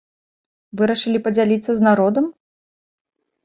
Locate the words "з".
1.77-1.81